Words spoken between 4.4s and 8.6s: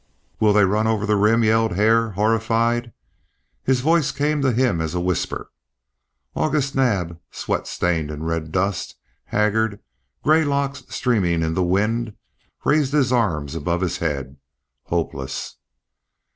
to him as a whisper. August Naab, sweat stained in red